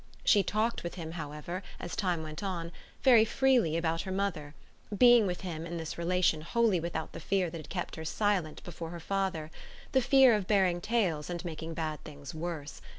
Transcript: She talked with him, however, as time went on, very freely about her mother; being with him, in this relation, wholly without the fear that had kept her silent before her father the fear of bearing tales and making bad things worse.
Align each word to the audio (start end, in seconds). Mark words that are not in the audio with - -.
She 0.25 0.41
talked 0.41 0.81
with 0.81 0.95
him, 0.95 1.11
however, 1.11 1.61
as 1.79 1.95
time 1.95 2.23
went 2.23 2.41
on, 2.41 2.71
very 3.03 3.23
freely 3.23 3.77
about 3.77 4.01
her 4.01 4.11
mother; 4.11 4.55
being 4.97 5.27
with 5.27 5.41
him, 5.41 5.63
in 5.67 5.77
this 5.77 5.95
relation, 5.95 6.41
wholly 6.41 6.79
without 6.79 7.11
the 7.11 7.19
fear 7.19 7.51
that 7.51 7.57
had 7.59 7.69
kept 7.69 7.97
her 7.97 8.03
silent 8.03 8.63
before 8.63 8.89
her 8.89 8.99
father 8.99 9.51
the 9.91 10.01
fear 10.01 10.33
of 10.33 10.47
bearing 10.47 10.81
tales 10.81 11.29
and 11.29 11.45
making 11.45 11.75
bad 11.75 12.03
things 12.03 12.33
worse. 12.33 12.81